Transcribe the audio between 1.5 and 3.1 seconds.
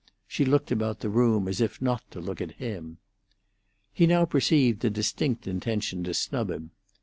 if not to look at him.